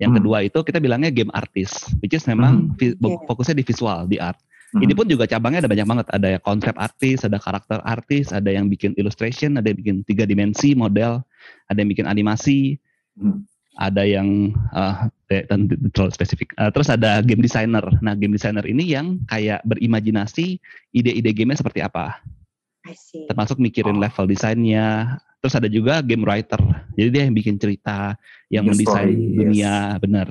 [0.00, 0.18] Yang Hmm.
[0.18, 3.28] kedua itu kita bilangnya game artist, which is memang vi- Oke.
[3.28, 4.40] fokusnya di visual, di art.
[4.72, 4.80] Hmm.
[4.88, 6.06] Ini pun juga cabangnya ada banyak banget.
[6.08, 10.24] Ada ya konsep artis, ada karakter artis, ada yang bikin illustration, ada yang bikin tiga
[10.24, 11.20] dimensi model,
[11.68, 12.80] ada yang bikin animasi,
[13.12, 13.44] Hmm.
[13.76, 15.44] ada yang uh, eh,
[15.92, 16.56] terlalu spesifik.
[16.56, 17.84] Uh, terus ada game designer.
[18.00, 20.56] Nah, game designer ini yang kayak berimajinasi
[20.96, 22.24] ide-ide gamenya seperti apa,
[22.88, 23.28] I see.
[23.28, 24.00] termasuk mikirin Oh.
[24.00, 25.20] level desainnya.
[25.44, 26.60] Terus ada juga game writer.
[26.96, 28.16] Jadi dia yang bikin cerita,
[28.48, 29.36] yang Bikin mendesain story, yes.
[29.36, 30.26] dunia, benar.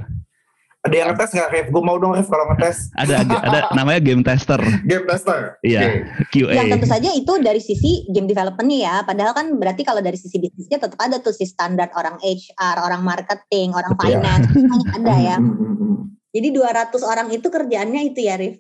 [0.82, 1.68] Ada yang ngetes nggak, Rev?
[1.70, 2.90] Gue mau dong, Rev, kalau ngetes.
[2.98, 5.62] Ada ada namanya game tester, Game tester.
[5.62, 5.82] Iya.
[5.86, 5.98] Oke.
[6.34, 6.58] QA.
[6.58, 8.96] Yang tentu saja itu dari sisi game development-nya ya.
[9.06, 13.06] Padahal kan berarti kalau dari sisi bisnisnya tetap ada tuh si standar orang HR, orang
[13.06, 14.06] marketing, orang Betul.
[14.10, 15.38] finance, semuanya ada ya.
[15.38, 15.96] Hmm, hmm, hmm.
[16.34, 18.58] Jadi 200 orang itu kerjaannya itu ya, Rif.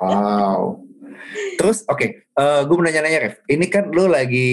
[0.00, 0.87] Wow.
[1.58, 3.36] Terus oke, eh, gue mau nanya-nanya Ref.
[3.50, 4.50] Ini kan lo lagi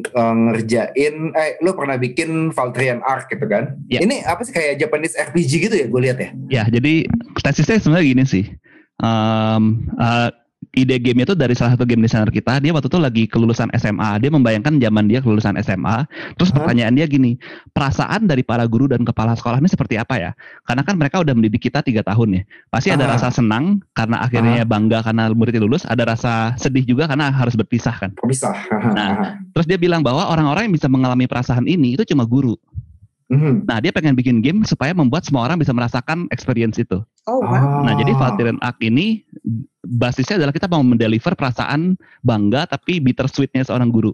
[0.00, 3.76] eh, ngerjain, eh lo pernah bikin Valtrian Arc gitu kan?
[3.92, 4.00] Ya.
[4.02, 5.86] Ini apa sih kayak Japanese RPG gitu ya?
[5.86, 6.30] Gue lihat ya.
[6.48, 7.06] Ya, jadi
[7.44, 8.44] tesisnya sebenarnya gini sih.
[8.98, 10.34] Um, uh,
[10.76, 12.60] ide game itu dari salah satu game designer kita.
[12.60, 14.20] Dia waktu itu lagi kelulusan SMA.
[14.20, 16.04] Dia membayangkan zaman dia kelulusan SMA.
[16.36, 16.56] Terus Hah?
[16.60, 17.36] pertanyaan dia gini,
[17.72, 20.30] perasaan dari para guru dan kepala sekolah ini seperti apa ya?
[20.68, 22.42] Karena kan mereka udah mendidik kita tiga tahun ya.
[22.68, 23.16] Pasti ada Ah.
[23.16, 25.88] rasa senang karena akhirnya bangga karena muridnya lulus.
[25.88, 28.10] Ada rasa sedih juga karena harus berpisah kan.
[28.26, 28.50] Bisa?
[28.98, 29.38] Nah.
[29.54, 32.56] Terus dia bilang bahwa orang-orang yang bisa mengalami perasaan ini itu cuma guru.
[33.28, 33.68] Mhm.
[33.68, 37.04] Nah, dia pengen bikin game supaya membuat semua orang bisa merasakan experience itu.
[37.28, 37.84] Oh, wow.
[37.84, 39.20] Nah, jadi Valkyrian Arc ini
[39.88, 44.12] basisnya adalah kita mau mendeliver perasaan bangga tapi bittersweetnya seorang guru.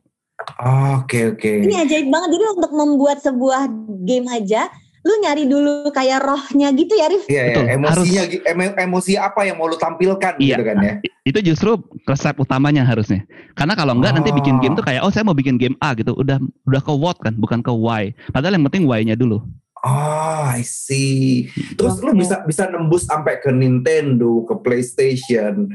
[0.99, 1.51] Oke oke.
[1.67, 2.29] Ini ajaib banget.
[2.39, 3.67] Jadi untuk membuat sebuah
[4.03, 4.67] game aja,
[5.03, 7.25] lu nyari dulu kayak rohnya gitu ya, Rif?
[7.27, 7.45] Iya, iya.
[7.55, 10.57] Betul, emosinya, emo- emosi apa yang mau lu tampilkan Iya.
[10.59, 10.95] gitu kan ya?
[11.25, 11.71] Itu justru
[12.05, 13.25] resep utamanya harusnya.
[13.55, 16.13] Karena kalau enggak nanti bikin game tuh kayak oh saya mau bikin game A gitu,
[16.13, 18.11] udah udah ke what kan, bukan ke why.
[18.33, 19.41] Padahal yang penting why-nya dulu.
[19.85, 21.53] Oh, I see.
[21.77, 22.25] Terus lu Oke.
[22.25, 25.69] bisa bisa nembus sampai ke Nintendo, ke PlayStation.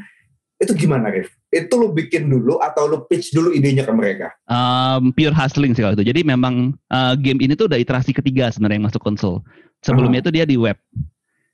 [0.60, 1.32] Itu gimana, Rif?
[1.54, 4.34] Itu lu bikin dulu atau lu pitch dulu idenya ke mereka?
[4.50, 6.04] Um, pure hustling sih kalau itu.
[6.04, 9.45] Jadi memang uh, game ini tuh udah iterasi ketiga sebenarnya yang masuk konsol.
[9.86, 10.76] Sebelumnya itu dia di web.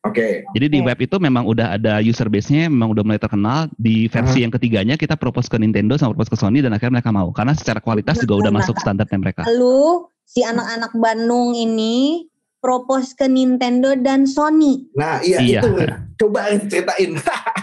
[0.05, 0.45] Oke.
[0.53, 3.69] Jadi di web itu memang udah ada user base-nya, memang udah mulai terkenal.
[3.77, 7.11] Di versi yang ketiganya kita propose ke Nintendo sama propose ke Sony dan akhirnya mereka
[7.11, 7.33] mau.
[7.33, 9.41] Karena secara kualitas juga udah Nah, masuk standarnya mereka.
[9.49, 12.25] Lu si anak-anak Bandung ini
[12.65, 14.89] propose ke Nintendo dan Sony.
[14.97, 15.61] Nah, iya, Iya.
[15.61, 15.69] itu.
[16.17, 17.13] Coba ceritain.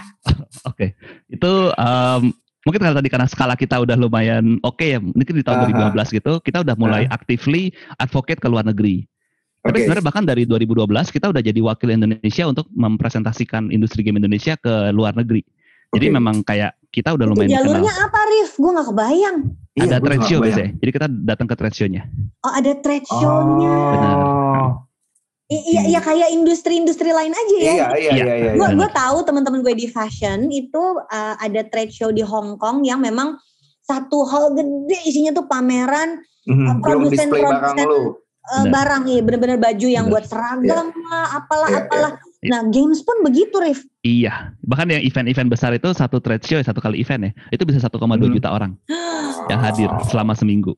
[0.63, 0.95] Oke,
[1.27, 2.31] itu um,
[2.63, 5.91] mungkin kalau tadi karena skala kita udah lumayan oke ya, mungkin di tahun Aha.
[5.91, 7.67] 2015 gitu, kita udah mulai actively
[7.99, 9.03] advocate ke luar negeri.
[9.59, 9.83] Tapi Oke.
[9.83, 14.71] sebenarnya bahkan dari 2012 kita udah jadi wakil Indonesia untuk mempresentasikan industri game Indonesia ke
[14.91, 15.43] luar negeri.
[15.91, 17.65] Jadi memang kayak kita udah Itu lumayan dikenal.
[17.69, 18.51] jalurnya apa, Rif?
[18.55, 19.37] Gue gak kebayang.
[19.73, 20.71] Iya, Ada gua trade show biasanya.
[20.73, 22.01] Jadi kita datang ke trade show-nya.
[22.41, 23.73] Oh, ada trade show-nya.
[23.91, 24.15] Benar.
[24.15, 24.23] Oh.
[24.23, 24.73] I-
[25.55, 27.63] Iya, iya kayak industri-industri lain aja ya.
[27.63, 28.11] Iya, iya, Iya.
[28.15, 28.51] iya, iya.
[28.53, 28.75] gue iya.
[28.75, 32.97] gue tahu teman-teman gue di fashion itu uh, ada trade show di Hong Kong yang
[32.97, 33.37] memang
[33.81, 39.19] satu hall gede isinya tuh pameran Mhm, Belum produsen- display barang produsen- uh, barang ya
[39.21, 40.13] bener-bener baju yang Benar.
[40.13, 42.49] buat seragam lah apalah Iya, apalah iya.
[42.49, 46.77] nah games pun begitu Rif Iya, bahkan yang event-event besar itu satu trade show satu
[46.77, 48.33] kali event ya, itu bisa 1,2 Hmm.
[48.33, 48.75] juta orang
[49.47, 50.75] yang hadir selama seminggu.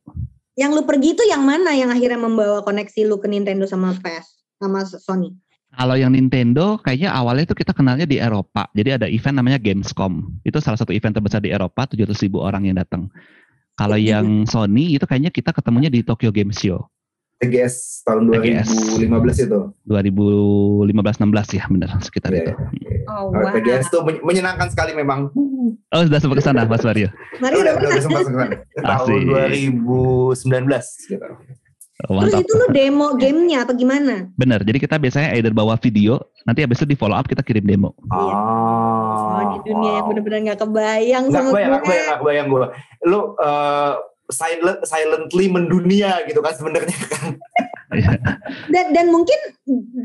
[0.53, 4.44] yang lu pergi tuh yang mana yang akhirnya membawa koneksi lu ke Nintendo sama PS
[4.57, 5.29] sama Sony
[5.75, 8.71] Kalau yang Nintendo, kayaknya awalnya itu kita kenalnya di Eropa.
[8.71, 10.23] Jadi ada event namanya Gamescom.
[10.47, 13.11] Itu salah satu event terbesar di Eropa, 700 ribu orang yang datang.
[13.75, 14.23] Kalau Iya.
[14.23, 16.79] yang Sony itu kayaknya kita ketemunya di Tokyo Game Show
[17.35, 18.71] TGS tahun TGS.
[19.03, 19.59] 2015 itu.
[19.83, 22.51] 2015-16 ya, benar sekitar Iya, itu.
[22.79, 22.89] iya.
[23.11, 25.27] oh Oh, TGS tuh men- menyenangkan sekali memang.
[25.91, 27.11] Oh sudah sempat ke sana, Mas Mario.
[27.43, 28.49] Mari udah, udah udah, sempat sempat.
[28.79, 29.75] Tahun Asik.
[30.39, 31.27] 2019 gitu.
[32.11, 34.67] Oh, terus itu lu demo gamenya apa gimana Benar.
[34.67, 37.95] Jadi kita biasanya either bawa video, nanti habis itu di follow up kita kirim demo.
[38.11, 38.35] Iya.
[38.35, 42.47] oh di dunia yang bener-bener nggak kebayang Nggak sama kebayang, nggak gue kebayang, nggak kebayang
[42.51, 42.65] gue.
[43.07, 43.93] Lu eh,
[44.27, 47.39] silent, silently mendunia gitu kan sebenarnya kan.
[48.73, 49.39] dan dan mungkin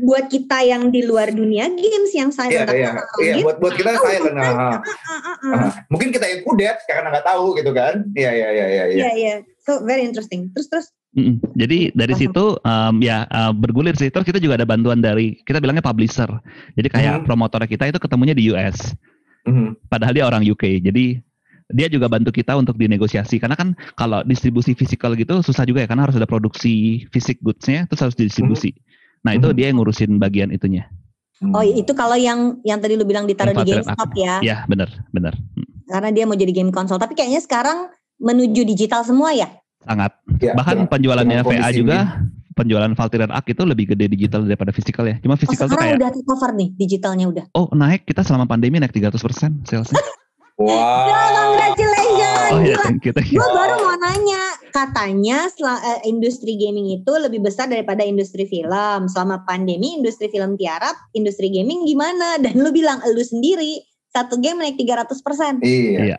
[0.07, 3.33] buat kita yang di luar dunia games yang saya Iya, iya, iya.
[3.35, 4.35] games, Buat buat kita silent.
[4.39, 4.53] kan?
[4.55, 5.55] Ah, ah, ah.
[5.67, 8.07] Ah, Mungkin kita yang kudet karena nggak tahu gitu kan.
[8.15, 8.83] Iya, iya, iya, iya.
[8.87, 8.95] iya.
[8.95, 9.35] Iya iya.
[9.67, 10.55] So very interesting.
[10.55, 11.43] Terus terus Mm-mm.
[11.59, 14.07] Jadi dari situ um, ya uh, bergulir sih.
[14.07, 16.27] Terus kita juga ada bantuan dari kita bilangnya publisher.
[16.79, 17.25] Jadi kayak Hmm.
[17.27, 18.95] promotor kita itu ketemunya di US.
[19.43, 19.91] Mhm.
[19.91, 20.79] Padahal dia orang UK.
[20.79, 21.19] Jadi
[21.67, 23.43] dia juga bantu kita untuk dinegosiasi.
[23.43, 25.87] Karena kan kalau distribusi fisikal gitu susah juga ya.
[25.91, 28.71] Karena harus ada produksi fisik goodsnya terus harus didistribusi.
[29.27, 29.57] Nah itu Hmm.
[29.59, 30.87] dia yang ngurusin bagian itunya.
[31.41, 34.45] oh itu kalau yang yang tadi lu bilang ditaruh di GameStop ya.
[34.45, 37.01] Ya benar benar Mm, Karena dia mau jadi game konsol.
[37.01, 37.89] Tapi kayaknya sekarang
[38.21, 39.49] menuju digital semua ya.
[39.83, 40.11] Sangat.
[40.37, 40.87] Iya, Bahkan iya.
[40.87, 41.99] penjualannya Dengan VA juga
[42.51, 45.15] penjualan Valkyrian Arc itu lebih gede digital daripada fisikal ya.
[45.19, 47.45] Cuma Oh, fisikal tuh sekarang kayak udah take over nih digitalnya udah.
[47.55, 49.97] oh naik kita selama pandemi naik 300% salesnya.
[50.61, 51.09] Wow.
[51.09, 52.51] Ya, congratulations.
[52.53, 52.85] Oh iya, Gila.
[52.85, 53.41] thank you, thank you.
[53.41, 59.09] Gue baru mau nanya, katanya sel- eh, industri gaming itu lebih besar daripada industri film.
[59.09, 62.37] Selama pandemi, industri film tiarap, industri gaming gimana?
[62.37, 65.65] Dan lu bilang lu sendiri satu game naik 300%.
[65.65, 65.99] Iya.
[66.05, 66.17] Iya.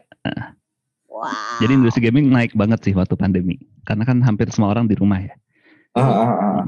[1.12, 1.61] Wow.
[1.61, 3.61] Jadi industri gaming naik banget sih waktu pandemi.
[3.85, 5.37] Karena kan hampir semua orang di rumah ya.
[5.92, 6.64] Ah, ah, ah.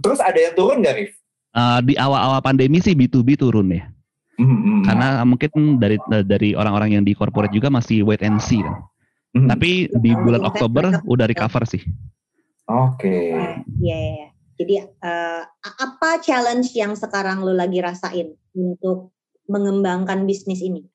[0.00, 1.12] Terus ada yang turun nggak, Rif?
[1.52, 3.84] Eh, di awal-awal pandemi sih B2B turun ya.
[4.40, 4.82] Mhm, mhm.
[4.86, 8.80] Karena mungkin dari dari orang-orang yang di corporate juga masih wait and see kan.
[9.36, 9.48] Mhm.
[9.52, 11.82] Tapi di bulan Oktober udah recover sih.
[12.64, 13.36] Oke.
[13.84, 14.28] Iya, iya, iya.
[14.58, 19.12] Jadi eh, apa challenge yang sekarang lu lagi rasain untuk
[19.50, 20.86] mengembangkan bisnis ini?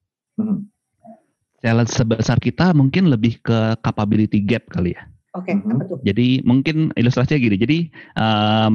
[0.41, 0.72] Mhm.
[1.63, 5.07] Challenge sebesar kita mungkin lebih ke capability gap kali ya.
[5.33, 5.71] Oke, Mhm.
[5.73, 5.97] apa tuh?
[6.05, 7.57] Jadi mungkin ilustrasinya gini.
[7.57, 7.77] Jadi
[8.19, 8.73] em,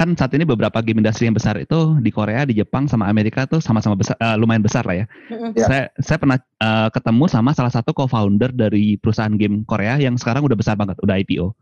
[0.00, 3.44] kan saat ini beberapa game industri yang besar itu di Korea, di Jepang, sama Amerika
[3.44, 5.06] tuh sama-sama besar, eh, lumayan besar lah ya.
[5.28, 5.52] Mm-mm.
[5.52, 5.66] Ya.
[5.68, 10.40] Saya saya pernah eh, ketemu sama salah satu co-founder dari perusahaan game Korea yang sekarang
[10.46, 11.52] udah besar banget, udah IPO.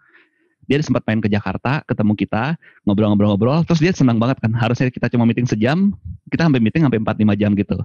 [0.69, 2.55] Dia sempat main ke Jakarta, ketemu kita,
[2.85, 4.53] ngobrol-ngobrol-ngobrol, terus dia senang banget kan.
[4.53, 5.97] Harusnya kita cuma meeting sejam,
[6.29, 7.81] kita sampai meeting sampai 4-5 jam gitu.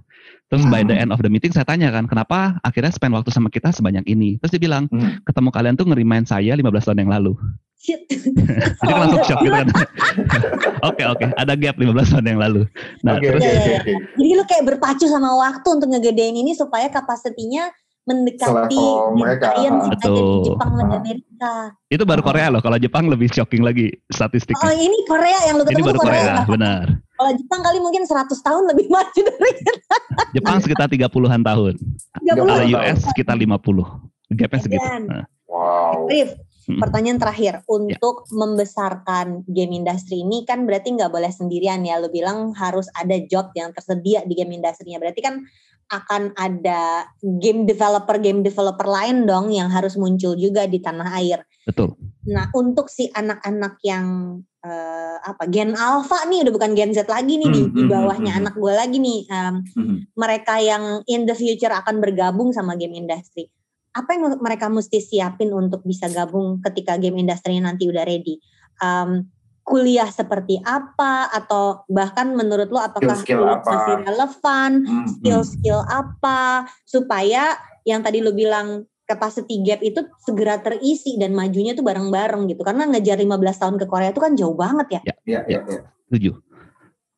[0.51, 1.03] Terus by the Hmm.
[1.07, 4.35] end of the meeting saya tanya kan, kenapa akhirnya spend waktu sama kita sebanyak ini?
[4.43, 5.23] Terus dia bilang, Hmm.
[5.23, 7.39] ketemu kalian tuh ngerimain saya 15 tahun yang lalu.
[7.83, 7.99] Shit.
[8.79, 9.67] Jadi kan langsung shock gitu kan.
[10.87, 12.61] Oke oke, ada gap 15 tahun yang lalu.
[13.07, 13.93] Nah Oke, terus oke, oke, oke.
[14.19, 17.71] Jadi lu kayak berpacu sama waktu untuk ngegedein ini supaya kapasitinya
[18.03, 18.83] mendekati
[19.15, 19.47] mereka.
[19.55, 20.43] ada di.
[20.45, 21.53] Jepang dan Amerika.
[21.87, 22.59] itu baru Korea loh.
[22.59, 24.71] Kalau Jepang lebih shocking lagi Oh statistiknya.
[24.73, 26.11] ini Korea yang lu Ini ketemu baru tuh Korea.
[26.13, 26.47] Korea, nggak?
[26.49, 26.85] benar.
[27.13, 29.95] Kalau Jepang kali mungkin 100 tahun lebih maju dari kita.
[30.33, 31.73] Jepang sekitar 30-an tahun.
[32.19, 32.73] 30 Kalau tahun.
[32.73, 33.85] US sekitar 50.
[34.29, 34.87] Gapnya segitu.
[35.05, 36.09] Nah, Wow.
[36.09, 36.33] Rif,
[36.81, 37.65] pertanyaan terakhir Ya.
[37.69, 41.97] untuk membesarkan game industri ini kan berarti nggak boleh sendirian ya.
[41.97, 44.97] Lu bilang harus ada job yang tersedia di game industrinya.
[44.97, 45.45] Berarti kan
[45.91, 51.43] akan ada game developer game developer lain dong yang harus muncul juga di tanah air.
[51.67, 51.95] betul.
[52.27, 57.35] Nah untuk si anak-anak yang eh, apa Gen Alpha nih udah bukan Gen Z lagi
[57.35, 58.39] nih di, Hmm, di hmm, bawahnya hmm.
[58.43, 59.19] anak gue lagi nih.
[59.27, 59.97] Em, Hmm.
[60.15, 63.51] mereka yang in the future akan bergabung sama game industry.
[63.93, 68.41] Apa yang mereka mesti siapin untuk bisa gabung ketika game industry nanti udah ready?
[68.81, 69.29] Um,
[69.63, 73.71] kuliah seperti apa atau bahkan menurut lo apakah Skill-skill kuliah apa?
[73.71, 74.71] masih relevan?
[74.83, 75.07] Hmm, hmm.
[75.17, 77.55] Skill-skill apa supaya
[77.87, 82.63] yang tadi lo bilang capacity gap itu segera terisi dan majunya tuh bareng-bareng gitu.
[82.63, 85.01] Karena ngejar 15 tahun ke Korea itu kan jauh banget ya.
[85.03, 85.79] Iya, iya, iya.
[86.07, 86.31] Setuju.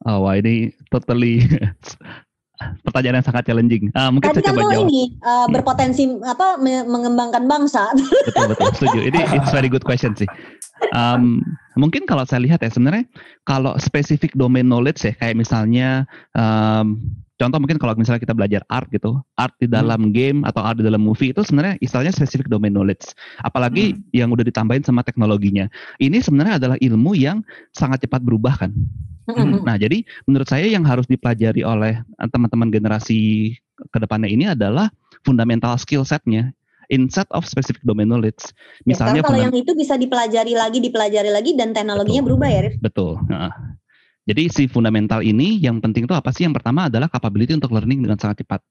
[0.06, 1.42] Oh, wah ini totally
[2.82, 3.92] pertanyaan yang sangat challenging.
[3.92, 4.86] Ah, mungkin Tadi saya kan coba jawab.
[4.88, 7.92] ini uh, berpotensi apa me- mengembangkan bangsa.
[8.26, 10.28] betul betul setuju ini it's very good question sih
[10.92, 11.40] Um,
[11.80, 13.08] mungkin kalau saya lihat ya sebenarnya
[13.44, 16.04] kalau spesifik domain knowledge ya kayak misalnya
[16.36, 17.00] um,
[17.36, 20.84] contoh mungkin kalau misalnya kita belajar art gitu art di dalam game atau art di
[20.84, 26.20] dalam movie itu sebenarnya istilahnya spesifik domain knowledge apalagi yang udah ditambahin sama teknologinya ini
[26.20, 27.40] sebenarnya adalah ilmu yang
[27.72, 29.15] sangat cepat berubah kan Hmm.
[29.66, 33.54] Nah, jadi menurut saya yang harus dipelajari oleh eh, teman-teman generasi
[33.92, 34.94] ke depannya ini adalah
[35.26, 36.54] fundamental skill setnya
[36.94, 38.54] instead of specific domain knowledge.
[38.86, 42.30] Ya, Misalnya karena kalau yang itu bisa dipelajari lagi, dipelajari lagi dan teknologinya Betul.
[42.30, 42.74] berubah ya, Rif.
[42.78, 43.12] betul.
[43.26, 43.52] Heeh.
[44.26, 46.46] Jadi si fundamental ini yang penting itu apa sih?
[46.50, 48.62] Yang pertama adalah capability untuk learning dengan sangat cepat.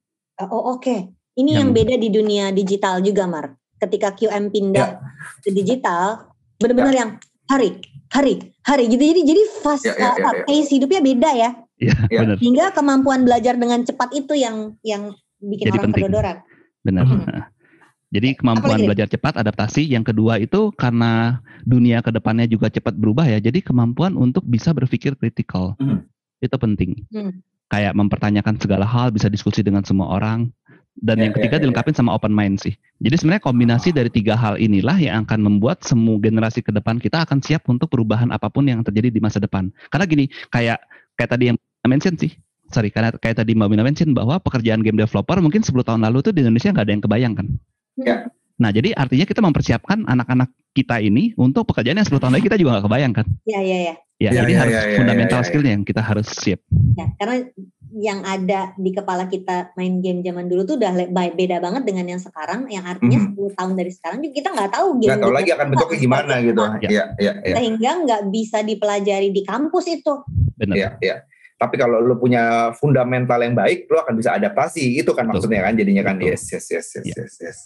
[0.51, 3.55] Oh oke, ini yang Yang- beda di dunia digital juga, Mar.
[3.79, 5.03] Ketika QM pindah Ya.
[5.43, 7.11] ke digital, benar-benar yang
[7.47, 7.79] hari,
[8.11, 9.03] hari, hari gitu.
[9.05, 10.45] Jadi jadi fast Ya, ya, ya, uh, ya.
[10.45, 11.51] pace hidupnya beda ya.
[11.75, 12.21] Iya, Ya.
[12.23, 12.37] benar.
[12.39, 16.03] Hingga kemampuan belajar dengan cepat itu yang yang bikin Jadi orang penting.
[16.07, 16.37] kedodoran.
[16.85, 17.03] Benar.
[17.05, 17.19] Mhm.
[17.25, 17.45] Heeh.
[18.15, 18.87] Jadi kemampuan Apalagi?
[18.87, 19.83] belajar cepat, adaptasi.
[19.91, 23.43] Yang kedua itu karena dunia ke depannya juga cepat berubah ya.
[23.43, 25.99] Jadi kemampuan untuk bisa berpikir kritikal Mhm.
[26.39, 26.91] itu penting.
[27.11, 27.43] Hmm.
[27.67, 30.47] Kayak mempertanyakan segala hal, bisa diskusi dengan semua orang.
[30.95, 31.63] Dan Ya, yang ya, ketiga ya, ya.
[31.67, 32.75] dilengkapi sama open mind sih.
[33.03, 37.27] Jadi sebenarnya kombinasi dari tiga hal inilah yang akan membuat semua generasi ke depan kita
[37.27, 39.75] akan siap untuk perubahan apa pun yang terjadi di masa depan.
[39.91, 40.79] Karena gini, kayak
[41.19, 42.31] kayak tadi yang mention sih.
[42.71, 46.25] Sorry, karena kayak tadi Mbak Wina mention bahwa pekerjaan game developer mungkin 10 tahun lalu
[46.25, 47.47] tuh di Indonesia nggak ada yang kebayangkan.
[48.01, 48.17] Ya.
[48.55, 52.59] Nah, jadi artinya kita mempersiapkan anak-anak kita ini untuk pekerjaan yang 10 tahun lagi kita
[52.59, 53.27] juga nggak kebayangkan.
[53.47, 53.95] Ya ya ya.
[54.23, 55.49] Ya, Ya, jadi ya, harus ya, ya, fundamental ya, ya.
[55.51, 56.61] skillnya yang kita harus siap.
[56.95, 57.37] Ya, karena
[57.95, 60.95] yang ada di kepala kita main game zaman dulu tuh udah
[61.35, 62.71] beda banget dengan yang sekarang.
[62.71, 63.27] Yang artinya Mhm.
[63.35, 65.09] 10 tahun dari sekarang juga kita nggak tahu game.
[65.11, 66.63] Nggak tahu lagi akan bentuknya gimana gitu.
[66.63, 66.79] Ya.
[66.79, 67.55] Iya, iya, iya.
[67.59, 70.15] Sehingga nggak bisa dipelajari di kampus itu.
[70.59, 70.75] Benar.
[70.79, 71.17] Iya, iya.
[71.55, 74.99] Tapi kalau lu punya fundamental yang baik, lu akan bisa adaptasi.
[74.99, 75.47] Itu kan Betul.
[75.47, 76.35] maksudnya kan jadinya kan Betul.
[76.35, 77.15] yes, yes, yes, yes, Iya.
[77.23, 77.59] yes, yes.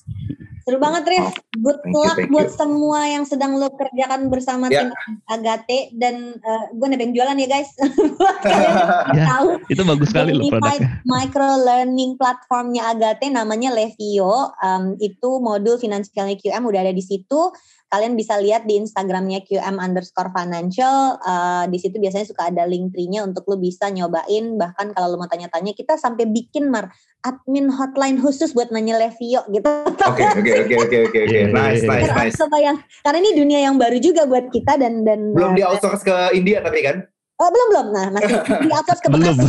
[0.62, 1.24] Seru banget, Rif.
[1.24, 2.58] Oh, Good thank you, luck thank buat you.
[2.60, 4.84] semua yang sedang lo kerjakan bersama Ya.
[4.84, 4.92] tim
[5.24, 6.36] Agate dan
[6.70, 7.72] gue nebeng jualan ya guys.
[8.44, 8.76] Yang
[9.10, 11.02] Ya, tahu Itu bagus sekali loh Unified produknya.
[11.04, 14.52] Micro Learning platformnya Agate namanya Levio.
[14.60, 17.40] Um, itu modul finansialnya QM udah ada di situ.
[17.88, 21.16] Kalian bisa lihat di Instagramnya QM underscore financial.
[21.24, 24.60] Uh, di situ biasanya suka ada link tree-nya untuk lo bisa nyobain.
[24.60, 26.92] Bahkan kalau lo mau tanya-tanya, kita sampai bikin mar
[27.24, 29.64] admin hotline khusus buat nanya Levio gitu.
[30.04, 31.32] Oke, oke, oke, oke, oke, oke.
[31.32, 32.14] Iya, Nice, iya, nice, iya.
[32.20, 32.36] nice.
[32.36, 32.76] Kebayang.
[33.00, 36.60] Karena ini dunia yang baru juga buat kita dan dan Belum di outsource ke India
[36.60, 37.08] tapi kan?
[37.38, 37.86] Oh belum belum.
[37.94, 39.36] Nah masih di outsource ke Belum.
[39.38, 39.46] Bekasi.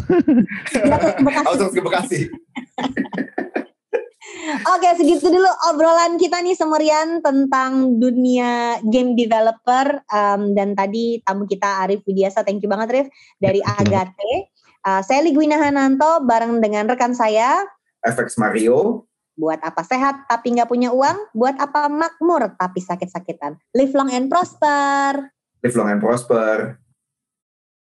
[0.80, 1.48] Di outsource ke Bekasi.
[1.50, 2.20] Outsource ke Bekasi.
[4.76, 11.46] Oke, segitu dulu obrolan kita nih Semerian tentang dunia game developer Um, dan tadi tamu
[11.46, 13.62] kita Arif Widiasa, thank you banget Arif dari.
[13.62, 14.50] Agate.
[14.82, 17.62] Uh, saya Ligwina Hananto bareng dengan rekan saya.
[18.02, 19.06] FX Mario.
[19.40, 21.32] Buat apa sehat tapi nggak punya uang?
[21.32, 23.56] Buat apa makmur tapi sakit-sakitan?
[23.78, 25.32] Live long and prosper.
[25.62, 26.82] Live long and prosper.